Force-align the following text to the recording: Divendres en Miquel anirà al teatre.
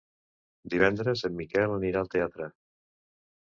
Divendres 0.75 1.23
en 1.31 1.37
Miquel 1.43 1.77
anirà 1.77 2.05
al 2.05 2.13
teatre. 2.17 2.51